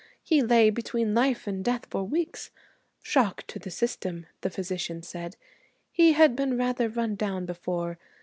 [0.23, 2.49] He lay between life and death for weeks.
[3.03, 5.37] Shock to the system, the physician said.
[5.91, 7.99] He had been rather run down before.